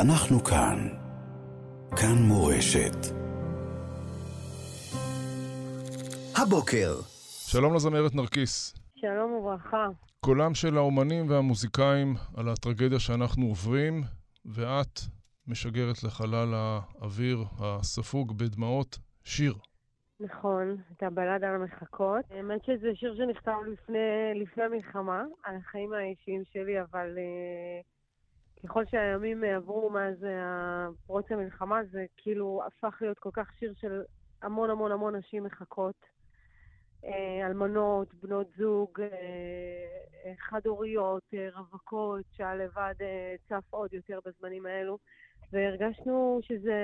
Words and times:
אנחנו 0.00 0.44
כאן. 0.44 0.88
כאן 1.90 2.16
מורשת. 2.28 2.96
הבוקר. 6.42 6.92
שלום 7.50 7.74
לזמרת 7.74 8.14
נרקיס. 8.14 8.74
שלום 8.96 9.32
וברכה. 9.32 9.86
קולם 10.20 10.54
של 10.54 10.76
האומנים 10.76 11.30
והמוזיקאים 11.30 12.14
על 12.36 12.48
הטרגדיה 12.48 12.98
שאנחנו 12.98 13.46
עוברים, 13.46 14.02
ואת 14.44 15.00
משגרת 15.46 16.02
לחלל 16.04 16.54
האוויר 16.54 17.38
הספוג 17.60 18.38
בדמעות 18.38 18.98
שיר. 19.24 19.54
נכון, 20.20 20.76
את 20.96 21.02
הבלדה 21.02 21.48
על 21.48 21.54
המחכות. 21.54 22.24
האמת 22.30 22.64
שזה 22.64 22.88
שיר 22.94 23.14
שנכתב 23.16 23.58
לפני, 23.72 23.98
לפני 24.42 24.62
המלחמה, 24.62 25.22
על 25.44 25.56
החיים 25.56 25.92
האישיים 25.92 26.42
שלי, 26.52 26.80
אבל 26.80 27.08
uh, 27.16 27.95
ככל 28.66 28.84
שהימים 28.90 29.44
עברו 29.44 29.90
מאז 29.90 30.26
פרוץ 31.06 31.32
המלחמה, 31.32 31.80
זה 31.92 32.04
כאילו 32.16 32.62
הפך 32.66 32.98
להיות 33.00 33.18
כל 33.18 33.30
כך 33.32 33.50
שיר 33.58 33.74
של 33.80 34.02
המון 34.42 34.70
המון 34.70 34.92
המון 34.92 35.16
נשים 35.16 35.44
מחכות. 35.44 35.94
אה, 37.04 37.46
אלמנות, 37.46 38.14
בנות 38.22 38.46
זוג, 38.58 39.00
אה, 39.00 39.06
אה, 40.24 40.32
חד-הוריות, 40.38 41.22
רווקות, 41.54 42.24
שהלבד 42.36 42.94
צף 43.48 43.64
עוד 43.70 43.92
יותר 43.92 44.18
בזמנים 44.26 44.66
האלו, 44.66 44.98
והרגשנו 45.52 46.40
שזה, 46.42 46.80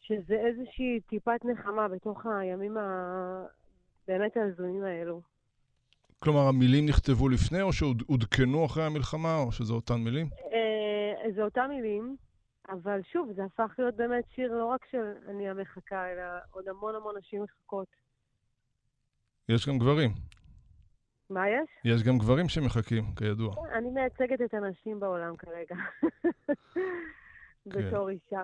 שזה 0.00 0.34
איזושהי 0.34 1.00
טיפת 1.00 1.44
נחמה 1.44 1.88
בתוך 1.88 2.26
הימים 2.26 2.76
הבאמת 2.76 4.36
ההזויים 4.36 4.84
האלו. 4.84 5.20
כלומר, 6.18 6.40
המילים 6.40 6.86
נכתבו 6.86 7.28
לפני, 7.28 7.62
או 7.62 7.72
שעודכנו 7.72 8.66
אחרי 8.66 8.84
המלחמה, 8.84 9.38
או 9.38 9.52
שזה 9.52 9.72
אותן 9.72 9.94
מילים? 9.94 10.28
זה 11.36 11.42
אותן 11.42 11.66
מילים, 11.68 12.16
אבל 12.68 13.00
שוב, 13.12 13.32
זה 13.36 13.44
הפך 13.44 13.74
להיות 13.78 13.96
באמת 13.96 14.24
שיר 14.34 14.52
לא 14.52 14.64
רק 14.64 14.80
של 14.90 15.12
אני 15.28 15.48
המחכה, 15.48 16.12
אלא 16.12 16.22
עוד 16.50 16.68
המון 16.68 16.94
המון 16.94 17.14
נשים 17.18 17.42
מחכות. 17.42 17.88
יש 19.48 19.68
גם 19.68 19.78
גברים. 19.78 20.10
מה 21.30 21.48
יש? 21.48 21.68
יש 21.84 22.02
גם 22.02 22.18
גברים 22.18 22.48
שמחכים, 22.48 23.04
כידוע. 23.18 23.54
אני 23.78 23.90
מייצגת 23.90 24.40
את 24.44 24.54
הנשים 24.54 25.00
בעולם 25.00 25.36
כרגע. 25.36 25.74
כן. 27.72 27.88
בתור 27.88 28.08
אישה. 28.08 28.42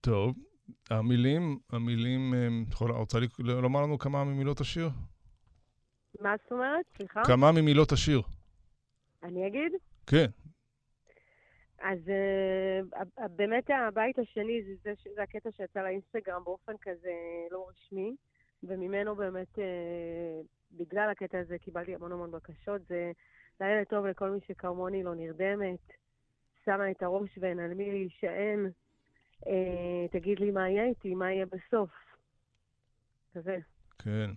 טוב, 0.00 0.34
המילים, 0.90 1.58
המילים, 1.70 2.34
את 2.68 2.74
רוצה 2.74 3.18
לומר 3.38 3.82
לנו 3.82 3.98
כמה 3.98 4.24
ממילות 4.24 4.60
השיר? 4.60 4.88
מה 6.20 6.34
זאת 6.42 6.52
אומרת? 6.52 6.84
סליחה? 6.96 7.22
כמה 7.24 7.52
ממילות 7.52 7.92
השיר. 7.92 8.22
אני 9.22 9.46
אגיד? 9.46 9.72
כן. 10.06 10.26
אז 11.84 11.98
uh, 12.08 13.28
באמת 13.36 13.70
הבית 13.88 14.18
השני 14.18 14.62
זה, 14.62 14.72
זה, 14.84 15.10
זה 15.14 15.22
הקטע 15.22 15.50
שיצא 15.56 15.82
לאינסטגרם 15.82 16.44
באופן 16.44 16.72
כזה 16.82 17.12
לא 17.50 17.68
רשמי. 17.70 18.16
וממנו 18.68 19.16
באמת, 19.16 19.58
אה, 19.58 20.40
בגלל 20.72 21.10
הקטע 21.10 21.38
הזה, 21.38 21.58
קיבלתי 21.58 21.94
המון 21.94 22.12
המון 22.12 22.30
בקשות. 22.30 22.82
זה 22.88 23.12
לילה 23.60 23.84
טוב 23.84 24.06
לכל 24.06 24.30
מי 24.30 24.38
שכמוני 24.48 25.02
לא 25.02 25.14
נרדמת, 25.14 25.92
שמה 26.64 26.90
את 26.90 27.02
הראש 27.02 27.30
ואין 27.40 27.58
על 27.58 27.74
מי 27.74 27.90
להישען. 27.90 28.70
אה, 29.46 30.06
תגיד 30.10 30.40
לי 30.40 30.50
מה 30.50 30.68
יהיה 30.68 30.84
איתי, 30.84 31.14
מה 31.14 31.32
יהיה 31.32 31.46
בסוף. 31.46 31.90
כזה. 33.34 33.58
כן. 33.98 34.30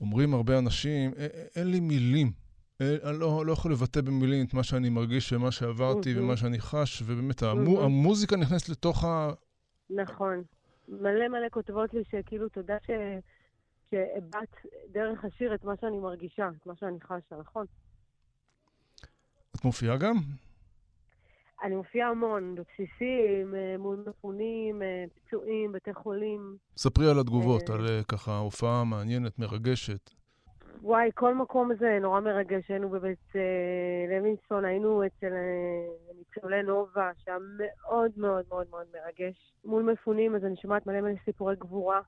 אומרים 0.00 0.34
הרבה 0.34 0.58
אנשים, 0.58 1.10
אין 1.56 1.70
לי 1.70 1.80
מילים. 1.80 2.47
אני 2.80 3.18
לא, 3.18 3.46
לא 3.46 3.52
יכול 3.52 3.72
לבטא 3.72 4.00
במילים 4.00 4.46
את 4.46 4.54
מה 4.54 4.62
שאני 4.62 4.88
מרגיש 4.88 5.32
ומה 5.32 5.50
שעברתי 5.50 6.18
ומה 6.18 6.36
שאני 6.36 6.60
חש, 6.60 7.02
ובאמת 7.06 7.42
המו, 7.42 7.82
המוזיקה 7.82 8.36
נכנסת 8.36 8.68
לתוך 8.68 9.04
ה... 9.04 9.30
נכון. 9.90 10.42
מלא 10.88 11.28
מלא 11.28 11.48
כותבות 11.50 11.94
לי 11.94 12.02
שכאילו 12.10 12.48
תודה 12.48 12.76
ש... 12.86 12.90
שהבעת 13.90 14.56
דרך 14.92 15.24
השיר 15.24 15.54
את 15.54 15.64
מה 15.64 15.72
שאני 15.80 15.98
מרגישה, 15.98 16.48
את 16.60 16.66
מה 16.66 16.72
שאני 16.80 17.00
חשה, 17.00 17.36
נכון? 17.40 17.66
את 19.56 19.64
מופיעה 19.64 19.96
גם? 19.96 20.16
אני 21.62 21.76
מופיעה 21.76 22.08
המון, 22.08 22.54
בבסיסים, 22.54 23.54
אה, 23.54 23.78
מול 23.78 24.04
מפונים, 24.08 24.82
אה, 24.82 25.04
פצועים, 25.14 25.72
בתי 25.72 25.94
חולים. 25.94 26.56
ספרי 26.76 27.10
על 27.10 27.18
התגובות, 27.18 27.70
אה, 27.70 27.74
על 27.74 28.02
ככה 28.08 28.38
הופעה 28.38 28.84
מעניינת, 28.84 29.38
מרגשת. 29.38 30.17
וואי, 30.82 31.10
כל 31.14 31.34
מקום 31.34 31.74
זה 31.74 31.98
נורא 32.00 32.20
מרגש. 32.20 32.70
היינו 32.70 32.88
בבית 32.88 33.32
לוינסון, 34.08 34.64
היינו 34.64 35.06
אצל 35.06 35.32
ניצולי 36.18 36.62
נובה, 36.62 37.10
שהיה 37.18 37.36
מאוד 37.56 38.10
מאוד 38.16 38.44
מאוד 38.48 38.66
מאוד 38.70 38.86
מרגש. 38.94 39.52
מול 39.64 39.82
מפונים, 39.82 40.34
אז 40.34 40.44
אני 40.44 40.56
שומעת 40.56 40.86
מלא 40.86 41.00
מלא 41.00 41.14
סיפורי 41.24 41.56
גבורה. 41.56 42.00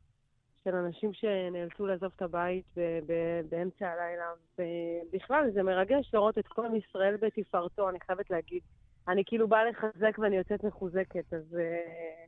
של 0.64 0.74
אנשים 0.74 1.12
שנאלצו 1.12 1.86
לעזוב 1.86 2.12
את 2.16 2.22
הבית 2.22 2.64
ב- 2.76 2.98
ב- 3.06 3.40
באמצע 3.48 3.88
הלילה. 3.88 4.24
ובכלל, 4.58 5.50
זה 5.54 5.62
מרגש 5.62 6.10
לראות 6.14 6.38
את 6.38 6.46
כל 6.46 6.66
עם 6.66 6.76
ישראל 6.76 7.16
בתפארתו, 7.16 7.88
אני 7.88 8.00
חייבת 8.00 8.30
להגיד. 8.30 8.62
אני 9.08 9.22
כאילו 9.26 9.48
באה 9.48 9.64
לחזק 9.64 10.18
ואני 10.18 10.36
יוצאת 10.36 10.64
מחוזקת, 10.64 11.34
אז 11.34 11.56
אה, 11.58 12.24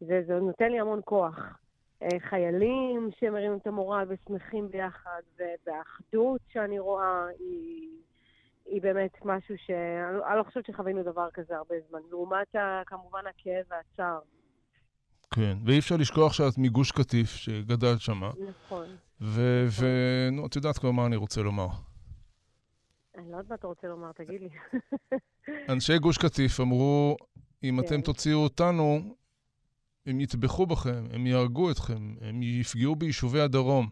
זה, 0.00 0.22
זה 0.26 0.34
נותן 0.40 0.72
לי 0.72 0.80
המון 0.80 1.00
כוח. 1.04 1.58
אה, 2.04 2.20
חיילים 2.30 3.10
שמרימים 3.20 3.58
את 3.62 3.66
המורל 3.66 4.06
ושמחים 4.08 4.68
ביחד, 4.70 5.22
והאחדות 5.66 6.40
שאני 6.52 6.78
רואה 6.78 7.26
היא, 7.38 7.88
היא 8.66 8.82
באמת 8.82 9.12
משהו 9.24 9.54
שאני 9.58 10.38
לא 10.38 10.42
חושבת 10.42 10.66
שחווינו 10.66 11.02
דבר 11.02 11.28
כזה 11.34 11.56
הרבה 11.56 11.74
זמן. 11.88 12.00
לעומת 12.10 12.54
כמובן 12.86 13.22
הכאב 13.30 13.64
והצער. 13.70 14.20
כן, 15.34 15.56
ואי 15.66 15.78
אפשר 15.78 15.96
לשכוח 15.96 16.32
שאת 16.32 16.58
מגוש 16.58 16.92
קטיף, 16.92 17.30
שגדלת 17.30 18.00
שמה. 18.00 18.30
נכון. 18.48 18.86
ונו, 19.20 20.36
נכון. 20.36 20.46
את 20.46 20.56
יודעת 20.56 20.78
כבר 20.78 20.90
מה 20.90 21.06
אני 21.06 21.16
רוצה 21.16 21.42
לומר. 21.42 21.68
אני 23.18 23.30
לא 23.32 23.36
יודעת 23.36 23.50
מה 23.50 23.54
אתה 23.54 23.66
רוצה 23.66 23.88
לומר, 23.88 24.12
תגיד 24.12 24.40
לי. 24.40 24.48
אנשי 25.72 25.98
גוש 25.98 26.18
קטיף 26.18 26.60
אמרו, 26.60 27.16
אם 27.64 27.80
אתם 27.80 27.88
כן. 27.88 28.00
תוציאו 28.00 28.38
אותנו, 28.38 29.14
הם 30.06 30.20
יטבחו 30.20 30.66
בכם, 30.66 31.04
הם 31.12 31.26
יהרגו 31.26 31.70
אתכם, 31.70 32.14
הם 32.20 32.42
יפגעו 32.42 32.96
ביישובי 32.96 33.40
הדרום, 33.40 33.88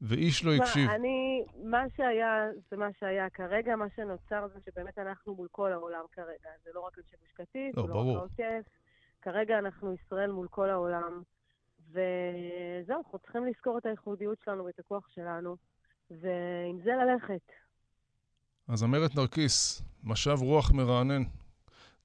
ואיש 0.00 0.44
לא 0.44 0.54
הקשיב. 0.54 0.90
אני, 0.90 1.44
מה 1.64 1.84
שהיה, 1.96 2.46
זה 2.70 2.76
מה 2.76 2.88
שהיה 2.98 3.30
כרגע, 3.30 3.76
מה 3.76 3.86
שנוצר 3.96 4.48
זה 4.54 4.60
שבאמת 4.66 4.98
אנחנו 4.98 5.34
מול 5.34 5.48
כל 5.50 5.72
העולם 5.72 6.04
כרגע. 6.12 6.50
זה 6.64 6.70
לא 6.74 6.80
רק 6.80 6.98
אנשי 6.98 7.16
גוש 7.20 7.32
קטיף, 7.32 7.76
לא, 7.76 7.82
זה 7.82 7.88
לא 7.88 7.98
רק 7.98 8.16
העוטף. 8.16 8.68
כרגע 9.22 9.58
אנחנו 9.58 9.94
ישראל 9.94 10.32
מול 10.32 10.48
כל 10.50 10.70
העולם, 10.70 11.22
וזהו, 11.90 13.02
אנחנו 13.04 13.18
צריכים 13.18 13.44
לזכור 13.46 13.78
את 13.78 13.86
הייחודיות 13.86 14.38
שלנו 14.44 14.64
ואת 14.64 14.78
הכוח 14.78 15.08
שלנו, 15.14 15.56
ועם 16.10 16.78
זה 16.84 16.90
ללכת. 16.90 17.52
אז 18.68 18.84
אמרת 18.84 19.14
נרקיס, 19.16 19.82
משב 20.04 20.36
רוח 20.40 20.72
מרענן. 20.72 21.22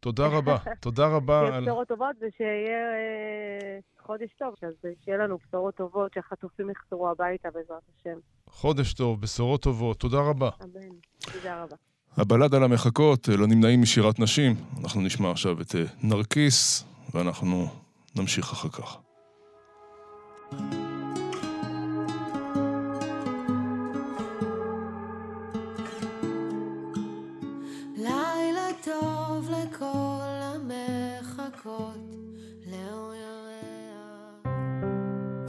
תודה 0.01 0.27
רבה, 0.27 0.57
תודה 0.79 1.07
רבה. 1.07 1.39
שיהיה 1.41 1.57
על... 1.57 1.63
בשורות 1.63 1.87
טובות 1.87 2.15
ושיהיה 2.17 2.79
אה, 2.93 3.79
חודש 4.05 4.29
טוב, 4.39 4.53
אז 4.61 4.73
שיהיה 5.05 5.17
לנו 5.17 5.37
בשורות 5.47 5.75
טובות, 5.75 6.13
שהחטופים 6.13 6.69
יחזרו 6.69 7.09
הביתה 7.09 7.49
בעזרת 7.53 7.81
השם. 7.99 8.19
חודש 8.47 8.93
טוב, 8.93 9.21
בשורות 9.21 9.61
טובות, 9.61 9.99
תודה 9.99 10.19
רבה. 10.19 10.49
אמן, 10.63 10.89
תודה 11.19 11.63
רבה. 11.63 11.75
הבלד 12.17 12.55
על 12.55 12.63
המחכות, 12.63 13.27
לא 13.27 13.47
נמנעים 13.47 13.81
משירת 13.81 14.19
נשים. 14.19 14.55
אנחנו 14.83 15.01
נשמע 15.01 15.31
עכשיו 15.31 15.61
את 15.61 15.75
אה, 15.75 15.83
נרקיס, 16.03 16.83
ואנחנו 17.13 17.67
נמשיך 18.15 18.51
אחר 18.51 18.69
כך. 18.69 18.97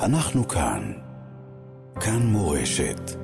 אנחנו 0.03 0.49
כאן. 0.49 0.93
כאן 2.01 2.23
מורשת. 2.23 3.22